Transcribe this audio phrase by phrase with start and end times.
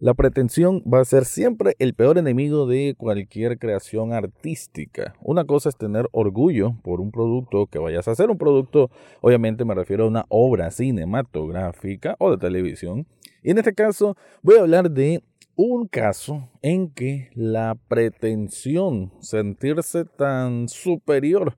[0.00, 5.16] La pretensión va a ser siempre el peor enemigo de cualquier creación artística.
[5.20, 8.30] Una cosa es tener orgullo por un producto que vayas a hacer.
[8.30, 13.08] Un producto, obviamente me refiero a una obra cinematográfica o de televisión.
[13.42, 15.24] Y en este caso voy a hablar de
[15.56, 21.56] un caso en que la pretensión, sentirse tan superior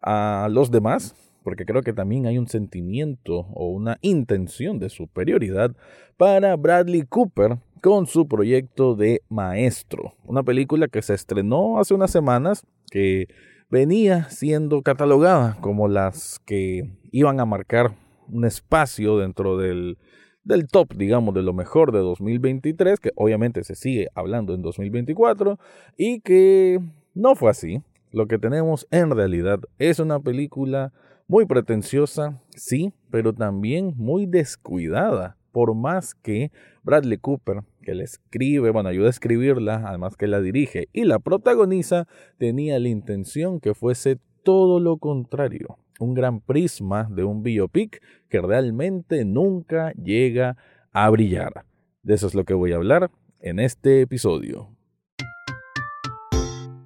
[0.00, 1.14] a los demás,
[1.44, 5.76] porque creo que también hay un sentimiento o una intención de superioridad
[6.16, 12.12] para Bradley Cooper con su proyecto de Maestro, una película que se estrenó hace unas
[12.12, 13.26] semanas que
[13.70, 17.96] venía siendo catalogada como las que iban a marcar
[18.28, 19.98] un espacio dentro del,
[20.44, 25.58] del top, digamos, de lo mejor de 2023, que obviamente se sigue hablando en 2024,
[25.96, 26.78] y que
[27.14, 27.82] no fue así.
[28.12, 30.92] Lo que tenemos en realidad es una película
[31.26, 36.50] muy pretenciosa, sí, pero también muy descuidada, por más que
[36.82, 41.18] Bradley Cooper que la escribe, bueno, ayuda a escribirla, además que la dirige y la
[41.18, 42.06] protagoniza,
[42.38, 48.40] tenía la intención que fuese todo lo contrario, un gran prisma de un biopic que
[48.40, 50.56] realmente nunca llega
[50.92, 51.64] a brillar.
[52.02, 54.68] De eso es lo que voy a hablar en este episodio.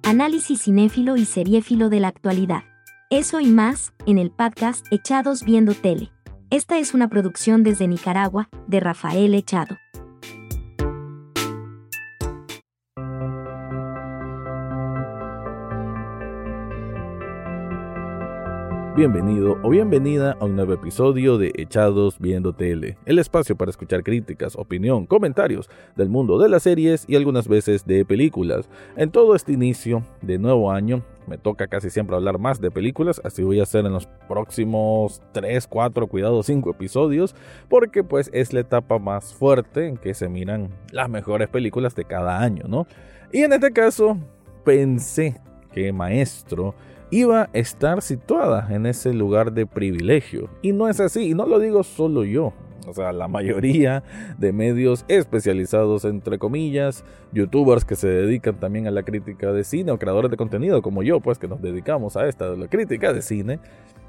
[0.03, 2.63] Análisis cinéfilo y seriéfilo de la actualidad.
[3.09, 6.11] Eso y más, en el podcast Echados Viendo Tele.
[6.49, 9.77] Esta es una producción desde Nicaragua, de Rafael Echado.
[18.97, 24.01] Bienvenido o bienvenida a un nuevo episodio de Echados Viendo Tele, el espacio para escuchar
[24.01, 28.67] críticas, opinión, comentarios del mundo de las series y algunas veces de películas.
[28.95, 33.21] En todo este inicio de nuevo año, me toca casi siempre hablar más de películas,
[33.23, 37.35] así voy a hacer en los próximos 3, 4, cuidado 5 episodios,
[37.69, 42.05] porque pues es la etapa más fuerte en que se miran las mejores películas de
[42.05, 42.87] cada año, ¿no?
[43.31, 44.17] Y en este caso,
[44.65, 45.39] pensé
[45.71, 46.73] que Maestro
[47.09, 50.49] iba a estar situada en ese lugar de privilegio.
[50.61, 52.53] Y no es así, y no lo digo solo yo.
[52.87, 54.03] O sea, la mayoría
[54.37, 57.03] de medios especializados, entre comillas,
[57.33, 61.03] youtubers que se dedican también a la crítica de cine o creadores de contenido como
[61.03, 63.59] yo, pues que nos dedicamos a esta de la crítica de cine,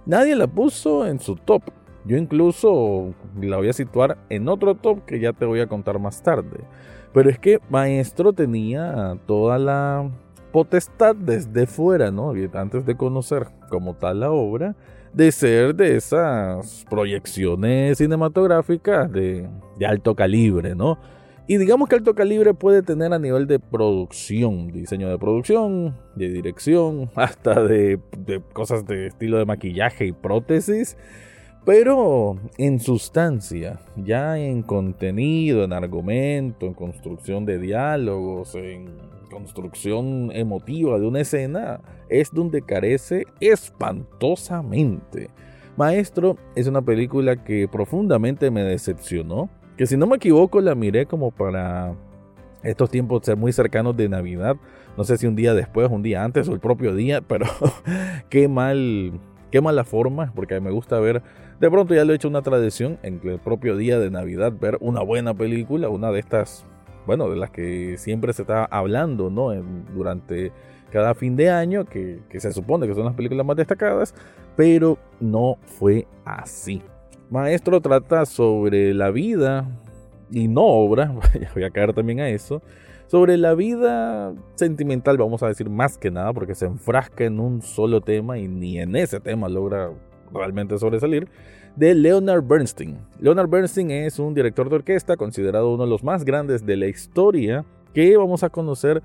[0.07, 1.63] nadie la puso en su top.
[2.05, 5.99] Yo incluso la voy a situar en otro top que ya te voy a contar
[5.99, 6.61] más tarde.
[7.13, 10.09] Pero es que Maestro tenía toda la
[10.53, 12.33] potestad desde fuera, ¿no?
[12.55, 14.75] Antes de conocer como tal la obra,
[15.13, 19.49] de ser de esas proyecciones cinematográficas de,
[19.87, 20.99] alto calibre, ¿no?
[21.47, 26.29] Y digamos que alto calibre puede tener a nivel de producción, diseño de producción, de
[26.29, 30.97] dirección, hasta de, de cosas de estilo de maquillaje y prótesis.
[31.65, 38.87] Pero en sustancia, ya en contenido, en argumento, en construcción de diálogos, en
[39.29, 45.31] construcción emotiva de una escena, es donde carece espantosamente.
[45.77, 51.07] Maestro es una película que profundamente me decepcionó, que si no me equivoco la miré
[51.07, 51.95] como para
[52.63, 54.57] estos tiempos ser muy cercanos de Navidad.
[54.97, 57.47] No sé si un día después, un día antes o el propio día, pero
[58.29, 59.13] qué mal,
[59.51, 61.23] qué mala forma, porque me gusta ver
[61.61, 64.79] de pronto ya lo he hecho una tradición en el propio día de Navidad ver
[64.81, 66.65] una buena película, una de estas,
[67.09, 69.51] bueno, de las que siempre se está hablando, ¿no?
[69.95, 70.53] durante
[70.93, 74.15] cada fin de año, que, que se supone que son las películas más destacadas,
[74.57, 76.83] pero no fue así.
[77.31, 79.67] Maestro trata sobre la vida
[80.31, 81.15] y no obra,
[81.55, 82.61] voy a caer también a eso,
[83.07, 87.63] sobre la vida sentimental, vamos a decir más que nada, porque se enfrasca en un
[87.63, 89.93] solo tema y ni en ese tema logra
[90.31, 91.27] realmente sobresalir,
[91.77, 92.99] de Leonard Bernstein.
[93.21, 96.87] Leonard Bernstein es un director de orquesta considerado uno de los más grandes de la
[96.87, 97.65] historia
[97.95, 99.03] que vamos a conocer,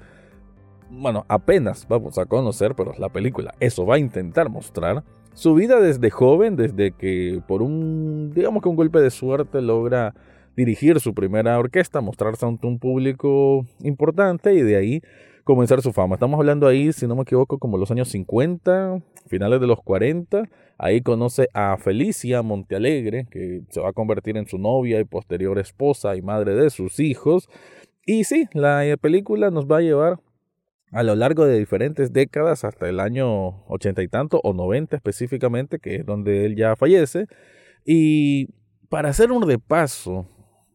[0.89, 5.03] bueno, apenas vamos a conocer, pero la película eso va a intentar mostrar.
[5.33, 10.13] Su vida desde joven, desde que por un, digamos que un golpe de suerte logra
[10.55, 15.01] dirigir su primera orquesta, mostrarse ante un público importante y de ahí
[15.43, 16.15] comenzar su fama.
[16.15, 20.43] Estamos hablando ahí, si no me equivoco, como los años 50, finales de los 40.
[20.77, 25.59] Ahí conoce a Felicia Montealegre, que se va a convertir en su novia y posterior
[25.59, 27.49] esposa y madre de sus hijos.
[28.05, 30.19] Y sí, la película nos va a llevar
[30.91, 35.79] a lo largo de diferentes décadas, hasta el año ochenta y tanto, o noventa específicamente,
[35.79, 37.25] que es donde él ya fallece.
[37.85, 38.49] Y
[38.89, 40.27] para hacer un repaso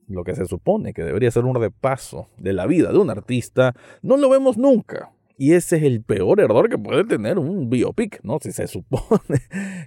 [0.09, 3.75] lo que se supone que debería ser un repaso de la vida de un artista,
[4.03, 5.13] no lo vemos nunca.
[5.37, 8.39] Y ese es el peor error que puede tener un biopic, ¿no?
[8.41, 9.41] Si se supone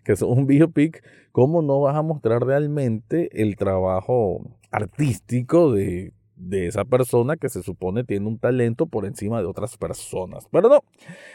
[0.05, 4.41] que es un biopic, ¿cómo no vas a mostrar realmente el trabajo
[4.71, 9.77] artístico de, de esa persona que se supone tiene un talento por encima de otras
[9.77, 10.47] personas.
[10.51, 10.83] Pero no,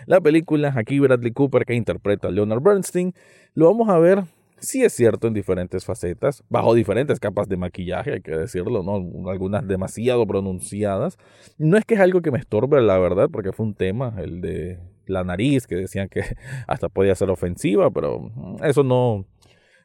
[0.07, 3.15] la película, aquí Bradley Cooper que interpreta a Leonard Bernstein,
[3.55, 4.25] lo vamos a ver
[4.59, 9.31] sí es cierto en diferentes facetas, bajo diferentes capas de maquillaje, hay que decirlo, ¿no?
[9.31, 11.19] Algunas demasiado pronunciadas.
[11.59, 14.41] No es que es algo que me estorbe, la verdad, porque fue un tema, el
[14.41, 16.23] de la nariz, que decían que
[16.67, 19.27] hasta podía ser ofensiva, pero mm, eso no,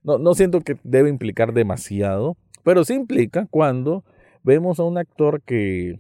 [0.04, 4.04] no, no siento que debe implicar demasiado, pero sí implica cuando
[4.44, 6.00] vemos a un actor que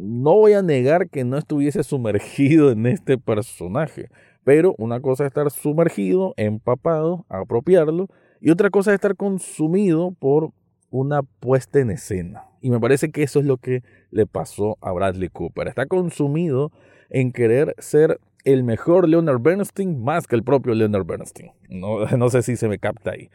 [0.00, 4.08] no voy a negar que no estuviese sumergido en este personaje.
[4.44, 8.08] Pero una cosa es estar sumergido, empapado, apropiarlo,
[8.40, 10.52] y otra cosa es estar consumido por
[10.90, 12.44] una puesta en escena.
[12.60, 15.68] Y me parece que eso es lo que le pasó a Bradley Cooper.
[15.68, 16.70] Está consumido
[17.10, 21.50] en querer ser el mejor Leonard Bernstein más que el propio Leonard Bernstein.
[21.68, 23.30] No, no sé si se me capta ahí.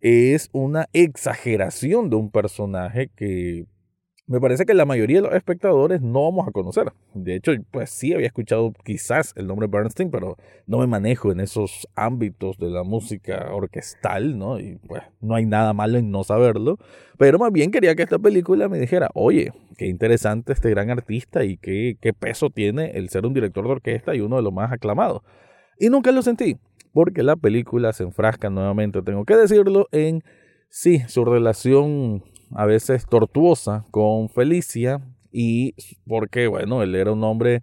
[0.00, 3.66] Es una exageración de un personaje que
[4.28, 6.92] me parece que la mayoría de los espectadores no vamos a conocer.
[7.14, 10.36] De hecho, pues sí había escuchado quizás el nombre Bernstein, pero
[10.66, 14.58] no me manejo en esos ámbitos de la música orquestal, ¿no?
[14.58, 16.78] Y pues no hay nada malo en no saberlo.
[17.18, 21.44] Pero más bien quería que esta película me dijera, oye, qué interesante este gran artista
[21.44, 24.52] y qué, qué peso tiene el ser un director de orquesta y uno de los
[24.52, 25.22] más aclamados.
[25.78, 26.56] Y nunca lo sentí,
[26.92, 30.24] porque la película se enfrasca nuevamente, tengo que decirlo, en
[30.68, 35.00] sí, su relación a veces tortuosa con Felicia
[35.32, 35.74] y
[36.06, 37.62] porque, bueno, él era un hombre,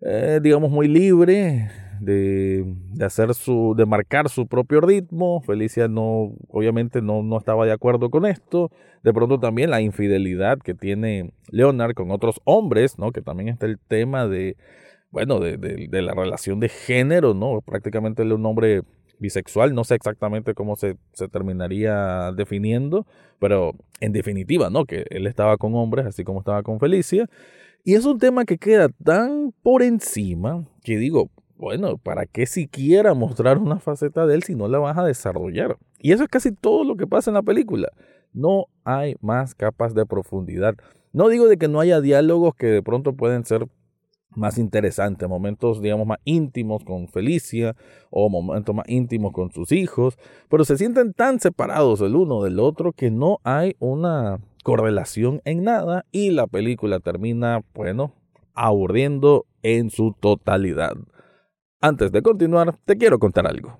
[0.00, 5.40] eh, digamos, muy libre de, de, hacer su, de marcar su propio ritmo.
[5.42, 8.70] Felicia no, obviamente no, no estaba de acuerdo con esto.
[9.02, 13.12] De pronto también la infidelidad que tiene Leonard con otros hombres, ¿no?
[13.12, 14.56] Que también está el tema de,
[15.10, 17.60] bueno, de, de, la relación de género, ¿no?
[17.60, 18.82] Prácticamente él es un hombre
[19.18, 23.06] bisexual, no sé exactamente cómo se, se, terminaría definiendo,
[23.38, 24.84] pero en definitiva, ¿no?
[24.84, 27.28] Que él estaba con hombres, así como estaba con Felicia.
[27.84, 33.14] Y es un tema que queda tan por encima que digo, bueno, ¿para qué siquiera
[33.14, 35.76] mostrar una faceta de él si no la vas a desarrollar?
[35.98, 37.88] Y eso es casi todo lo que pasa en la película.
[38.32, 40.74] No hay más capas de profundidad.
[41.12, 43.68] No digo de que no haya diálogos que de pronto pueden ser
[44.36, 47.76] más interesantes, momentos, digamos, más íntimos con Felicia
[48.10, 52.60] o momentos más íntimos con sus hijos, pero se sienten tan separados el uno del
[52.60, 58.12] otro que no hay una correlación en nada y la película termina, bueno,
[58.54, 60.94] aburriendo en su totalidad.
[61.80, 63.78] Antes de continuar, te quiero contar algo.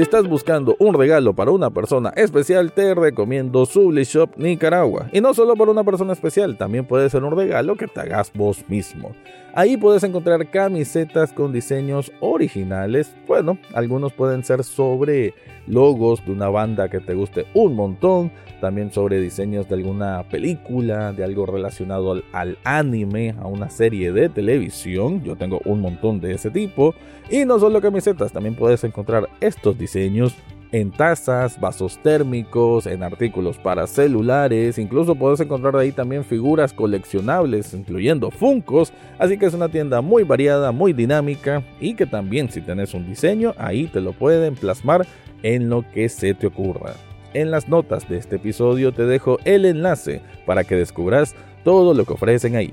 [0.00, 5.10] Si estás buscando un regalo para una persona especial, te recomiendo Subli Shop Nicaragua.
[5.12, 8.32] Y no solo para una persona especial, también puede ser un regalo que te hagas
[8.32, 9.14] vos mismo.
[9.52, 13.14] Ahí puedes encontrar camisetas con diseños originales.
[13.26, 15.34] Bueno, algunos pueden ser sobre
[15.66, 18.30] logos de una banda que te guste un montón,
[18.60, 24.28] también sobre diseños de alguna película, de algo relacionado al, anime, a una serie de
[24.28, 25.22] televisión.
[25.22, 26.94] Yo tengo un montón de ese tipo.
[27.30, 30.34] Y no solo camisetas, también puedes encontrar estos diseños
[30.72, 37.74] en tazas, vasos térmicos, en artículos para celulares, incluso puedes encontrar ahí también figuras coleccionables,
[37.74, 42.60] incluyendo Funcos, así que es una tienda muy variada, muy dinámica y que también si
[42.60, 45.06] tenés un diseño, ahí te lo pueden plasmar
[45.42, 46.94] en lo que se te ocurra.
[47.32, 52.04] En las notas de este episodio te dejo el enlace para que descubras todo lo
[52.04, 52.72] que ofrecen ahí.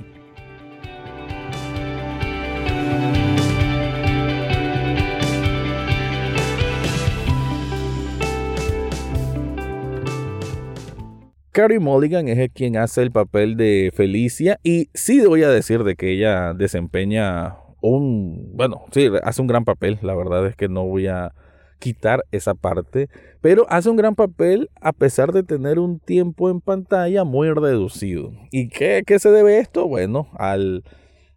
[11.58, 15.96] Carrie Mulligan es quien hace el papel de Felicia y sí voy a decir de
[15.96, 20.86] que ella desempeña un, bueno, sí, hace un gran papel, la verdad es que no
[20.86, 21.34] voy a
[21.80, 23.10] quitar esa parte,
[23.42, 28.32] pero hace un gran papel a pesar de tener un tiempo en pantalla muy reducido.
[28.52, 29.88] ¿Y qué, se debe esto?
[29.88, 30.84] Bueno, al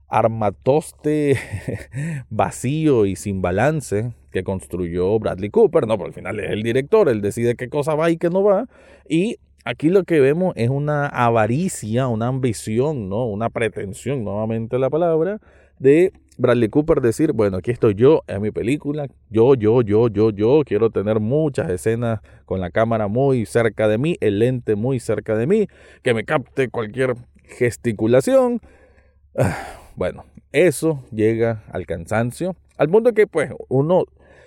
[0.09, 1.39] armatoste
[2.31, 7.09] vacío y sin balance que construyó Bradley Cooper, no, porque al final es el director,
[7.09, 8.67] él decide qué cosa va y qué no va,
[9.09, 13.27] y Aquí lo que vemos es una avaricia, una ambición, ¿no?
[13.27, 15.39] Una pretensión, nuevamente la palabra,
[15.79, 20.31] de Bradley Cooper decir, bueno, aquí estoy yo, en mi película, yo, yo, yo, yo,
[20.31, 25.01] yo, quiero tener muchas escenas con la cámara muy cerca de mí, el lente muy
[25.01, 25.69] cerca de mí,
[26.03, 28.61] que me capte cualquier gesticulación.
[29.37, 29.55] Ah,
[29.97, 34.07] bueno, eso llega al cansancio, al punto que pues uno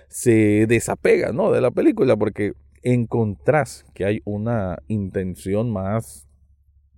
[0.09, 1.51] se desapega, ¿no?
[1.51, 6.27] De la película, porque encontrás que hay una intención más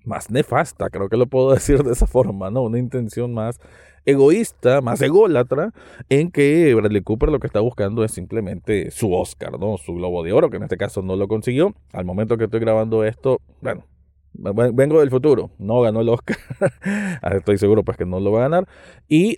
[0.06, 2.62] más nefasta, creo que lo puedo decir de esa forma, ¿no?
[2.62, 3.60] Una intención más
[4.06, 5.72] egoísta, más ególatra,
[6.10, 9.78] en que Bradley Cooper lo que está buscando es simplemente su Oscar, ¿no?
[9.78, 11.74] Su Globo de Oro, que en este caso no lo consiguió.
[11.92, 13.86] Al momento que estoy grabando esto, bueno,
[14.34, 16.38] vengo del futuro, no ganó el Oscar,
[17.32, 18.68] estoy seguro pues que no lo va a ganar.
[19.08, 19.38] Y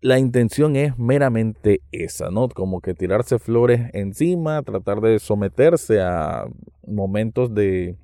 [0.00, 2.48] la intención es meramente esa, ¿no?
[2.48, 6.44] Como que tirarse flores encima, tratar de someterse a
[6.86, 7.96] momentos de,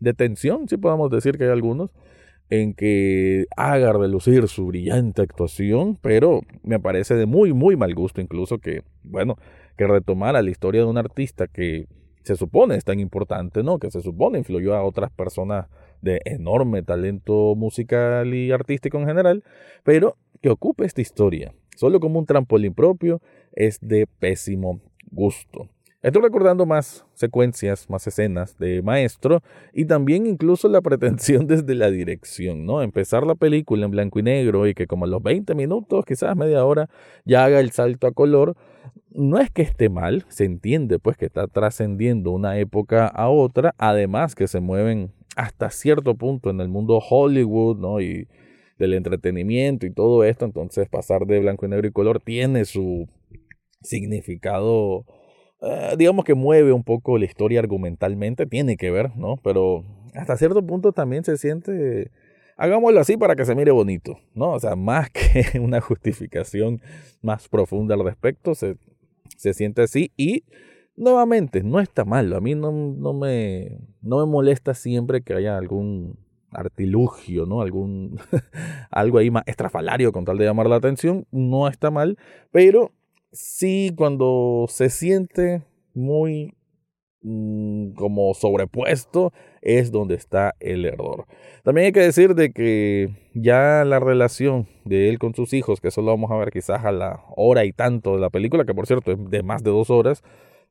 [0.00, 1.90] de tensión, si podemos decir que hay algunos,
[2.50, 8.20] en que haga relucir su brillante actuación, pero me parece de muy, muy mal gusto
[8.20, 9.36] incluso que, bueno,
[9.76, 11.86] que retomara la historia de un artista que
[12.22, 13.78] se supone es tan importante, ¿no?
[13.78, 15.66] Que se supone influyó a otras personas
[16.00, 19.44] de enorme talento musical y artístico en general,
[19.82, 23.20] pero que ocupe esta historia solo como un trampolín propio
[23.52, 25.68] es de pésimo gusto.
[26.04, 29.42] Estoy recordando más secuencias, más escenas de maestro
[29.72, 32.82] y también incluso la pretensión desde la dirección, ¿no?
[32.82, 36.36] Empezar la película en blanco y negro y que como a los 20 minutos, quizás
[36.36, 36.90] media hora,
[37.24, 38.54] ya haga el salto a color.
[39.08, 43.74] No es que esté mal, se entiende pues que está trascendiendo una época a otra,
[43.78, 48.02] además que se mueven hasta cierto punto en el mundo Hollywood, ¿no?
[48.02, 48.28] Y
[48.78, 53.08] del entretenimiento y todo esto, entonces pasar de blanco y negro y color tiene su
[53.80, 55.06] significado,
[55.60, 59.36] eh, digamos que mueve un poco la historia argumentalmente, tiene que ver, ¿no?
[59.42, 59.84] Pero
[60.14, 62.10] hasta cierto punto también se siente,
[62.56, 64.52] hagámoslo así para que se mire bonito, ¿no?
[64.52, 66.80] O sea, más que una justificación
[67.22, 68.76] más profunda al respecto, se,
[69.36, 70.44] se siente así y
[70.96, 72.32] nuevamente, no está mal.
[72.32, 76.18] A mí no, no, me, no me molesta siempre que haya algún
[76.50, 77.60] artilugio, ¿no?
[77.60, 78.18] Algún
[78.90, 82.16] algo ahí más estrafalario con tal de llamar la atención, no está mal,
[82.52, 82.92] pero
[83.34, 86.54] sí cuando se siente muy
[87.22, 91.26] mm, como sobrepuesto es donde está el error.
[91.64, 95.88] También hay que decir de que ya la relación de él con sus hijos, que
[95.88, 98.74] eso lo vamos a ver quizás a la hora y tanto de la película, que
[98.74, 100.22] por cierto es de más de dos horas,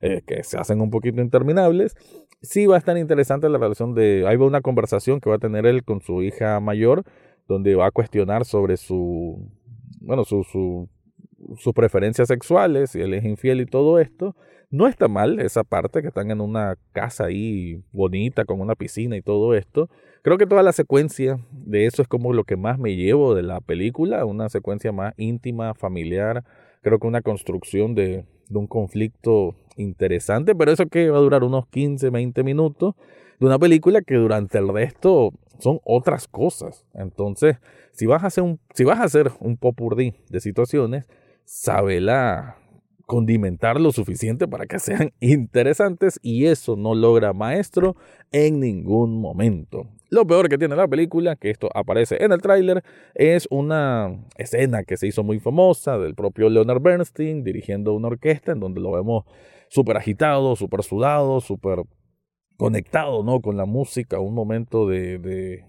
[0.02, 1.96] eh, que se hacen un poquito interminables.
[2.42, 4.26] Sí va a estar interesante la relación de...
[4.28, 7.04] Ahí va una conversación que va a tener él con su hija mayor,
[7.48, 9.50] donde va a cuestionar sobre su...
[10.02, 10.90] Bueno, su, su,
[11.58, 14.36] sus preferencias sexuales, si él es infiel y todo esto.
[14.70, 19.16] No está mal esa parte, que están en una casa ahí bonita, con una piscina
[19.16, 19.90] y todo esto.
[20.24, 23.44] Creo que toda la secuencia de eso es como lo que más me llevo de
[23.44, 26.44] la película, una secuencia más íntima, familiar.
[26.82, 31.68] Creo que una construcción de, un conflicto interesante, pero eso que va a durar unos
[31.68, 32.96] 15, 20 minutos
[33.40, 36.86] de una película que durante el resto son otras cosas.
[36.94, 37.58] Entonces,
[37.92, 41.06] si vas a hacer un, si vas a hacer un de situaciones,
[41.46, 42.58] sabela
[43.06, 47.96] condimentar lo suficiente para que sean interesantes y eso no logra maestro
[48.32, 49.88] en ningún momento.
[50.10, 52.84] Lo peor que tiene la película, que esto aparece en el tráiler,
[53.16, 58.52] es una escena que se hizo muy famosa del propio Leonard Bernstein dirigiendo una orquesta
[58.52, 59.26] en donde lo vemos
[59.70, 61.84] súper agitado, súper sudado, súper
[62.58, 63.42] conectado ¿no?
[63.42, 65.66] con la música, un momento de, de,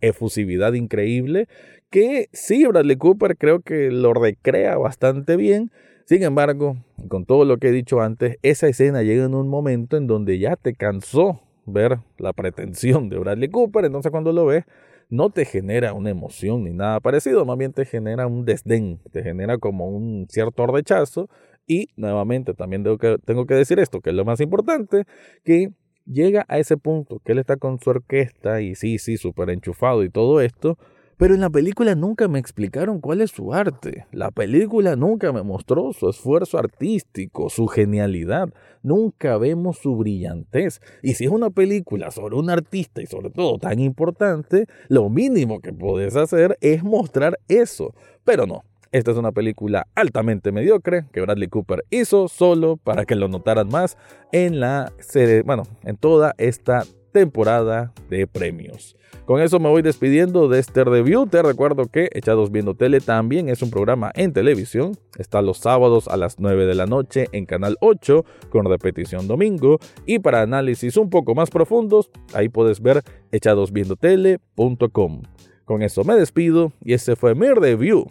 [0.00, 1.48] efusividad increíble,
[1.90, 5.70] que sí, Bradley Cooper creo que lo recrea bastante bien.
[6.04, 6.76] Sin embargo,
[7.08, 10.38] con todo lo que he dicho antes, esa escena llega en un momento en donde
[10.38, 14.64] ya te cansó ver la pretensión de Bradley Cooper, entonces cuando lo ves
[15.08, 19.22] no te genera una emoción ni nada parecido, más bien te genera un desdén, te
[19.22, 21.28] genera como un cierto rechazo
[21.66, 25.04] y nuevamente también tengo tengo que decir esto, que es lo más importante,
[25.44, 25.70] que
[26.10, 30.02] llega a ese punto que él está con su orquesta y sí, sí, súper enchufado
[30.04, 30.76] y todo esto,
[31.20, 34.06] pero en la película nunca me explicaron cuál es su arte.
[34.10, 38.48] La película nunca me mostró su esfuerzo artístico, su genialidad.
[38.82, 40.80] Nunca vemos su brillantez.
[41.02, 45.60] Y si es una película sobre un artista y sobre todo tan importante, lo mínimo
[45.60, 47.94] que puedes hacer es mostrar eso.
[48.24, 48.64] Pero no.
[48.92, 53.68] Esta es una película altamente mediocre que Bradley Cooper hizo solo para que lo notaran
[53.68, 53.96] más
[54.32, 56.82] en la serie, bueno, en toda esta
[57.12, 58.96] temporada de premios.
[59.26, 61.28] Con eso me voy despidiendo de este review.
[61.28, 64.98] Te recuerdo que Echados Viendo Tele también es un programa en televisión.
[65.16, 69.78] Está los sábados a las 9 de la noche en Canal 8 con repetición domingo.
[70.04, 75.22] Y para análisis un poco más profundos, ahí puedes ver echadosviendotele.com.
[75.64, 78.10] Con eso me despido y este fue mi review